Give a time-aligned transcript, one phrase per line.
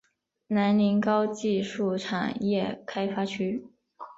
[0.47, 3.67] 南宁高新技术产业开发区